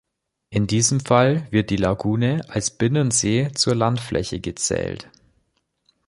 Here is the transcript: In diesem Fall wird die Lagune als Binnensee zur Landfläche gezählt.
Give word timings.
In 0.49 0.65
diesem 0.65 0.99
Fall 0.99 1.45
wird 1.51 1.69
die 1.69 1.75
Lagune 1.75 2.41
als 2.49 2.75
Binnensee 2.75 3.51
zur 3.53 3.75
Landfläche 3.75 4.39
gezählt. 4.39 5.11